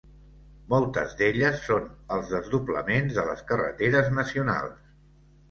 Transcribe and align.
Moltes 0.69 1.11
d'elles 1.19 1.61
són 1.65 1.85
els 2.15 2.33
desdoblaments 2.37 3.15
de 3.19 3.27
les 3.29 3.45
carreteres 3.53 4.11
nacionals. 4.19 4.83